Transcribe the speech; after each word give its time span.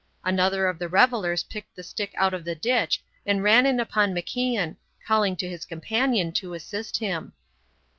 Another 0.23 0.65
of 0.65 0.79
the 0.79 0.89
revellers 0.89 1.43
picked 1.43 1.75
the 1.75 1.83
stick 1.83 2.11
out 2.17 2.33
of 2.33 2.43
the 2.43 2.55
ditch 2.55 3.03
and 3.23 3.43
ran 3.43 3.67
in 3.67 3.79
upon 3.79 4.15
MacIan, 4.15 4.77
calling 5.05 5.35
to 5.35 5.47
his 5.47 5.63
companion 5.63 6.31
to 6.31 6.55
assist 6.55 6.97
him. 6.97 7.33